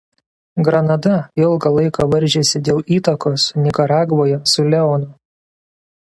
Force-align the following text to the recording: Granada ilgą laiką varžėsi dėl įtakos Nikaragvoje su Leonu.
Granada 0.67 1.17
ilgą 1.41 1.71
laiką 1.75 2.07
varžėsi 2.13 2.61
dėl 2.69 2.81
įtakos 2.95 3.45
Nikaragvoje 3.65 4.39
su 4.55 4.65
Leonu. 4.75 5.11